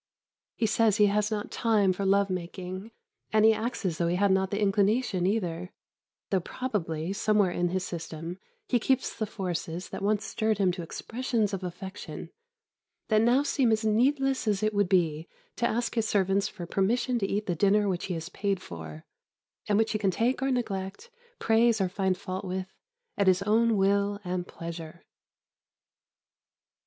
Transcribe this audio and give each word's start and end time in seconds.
He 0.55 0.65
says 0.65 0.97
he 0.97 1.05
has 1.05 1.29
not 1.29 1.51
time 1.51 1.93
for 1.93 2.05
love 2.07 2.31
making, 2.31 2.89
and 3.31 3.45
he 3.45 3.53
acts 3.53 3.85
as 3.85 3.99
though 3.99 4.07
he 4.07 4.15
had 4.15 4.31
not 4.31 4.49
the 4.49 4.59
inclination 4.59 5.27
either, 5.27 5.69
though 6.31 6.39
probably, 6.39 7.13
somewhere 7.13 7.51
in 7.51 7.67
his 7.67 7.85
system 7.85 8.39
he 8.67 8.79
keeps 8.79 9.15
the 9.15 9.27
forces 9.27 9.89
that 9.89 10.01
once 10.01 10.25
stirred 10.25 10.57
him 10.57 10.71
to 10.71 10.81
expressions 10.81 11.53
of 11.53 11.63
affection 11.63 12.31
that 13.09 13.21
now 13.21 13.43
seem 13.43 13.71
as 13.71 13.85
needless 13.85 14.47
as 14.47 14.63
it 14.63 14.73
would 14.73 14.89
be 14.89 15.29
to 15.57 15.67
ask 15.67 15.93
his 15.93 16.07
servants 16.09 16.47
for 16.47 16.65
permission 16.65 17.19
to 17.19 17.27
eat 17.27 17.45
the 17.45 17.53
dinner 17.53 17.87
which 17.87 18.05
he 18.05 18.15
has 18.15 18.27
paid 18.29 18.59
for, 18.59 19.05
and 19.67 19.77
which 19.77 19.91
he 19.91 19.99
can 19.99 20.09
take 20.09 20.41
or 20.41 20.49
neglect, 20.49 21.11
praise 21.37 21.79
or 21.79 21.87
find 21.89 22.17
fault 22.17 22.43
with, 22.43 22.65
at 23.19 23.27
his 23.27 23.43
own 23.43 23.77
will 23.77 24.19
and 24.23 24.47
pleasure. 24.47 25.03